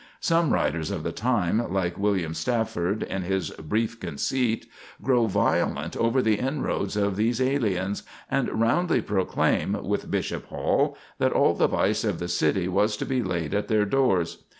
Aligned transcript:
Some 0.19 0.51
writers 0.51 0.89
of 0.89 1.03
the 1.03 1.11
time, 1.11 1.71
like 1.71 1.95
William 1.95 2.33
Stafford, 2.33 3.03
in 3.03 3.21
his 3.21 3.51
"Brief 3.51 3.99
Conceit," 3.99 4.65
grow 5.03 5.27
violent 5.27 5.95
over 5.95 6.23
the 6.23 6.39
inroads 6.39 6.97
of 6.97 7.15
these 7.17 7.39
aliens, 7.39 8.01
and 8.27 8.49
roundly 8.59 9.03
proclaim, 9.03 9.73
with 9.83 10.09
Bishop 10.09 10.45
Hall, 10.47 10.97
that 11.19 11.33
all 11.33 11.53
the 11.53 11.67
vice 11.67 12.03
of 12.03 12.17
the 12.17 12.27
city 12.29 12.67
was 12.67 12.97
to 12.97 13.05
be 13.05 13.21
laid 13.21 13.53
at 13.53 13.67
their 13.67 13.85
doors. 13.85 14.39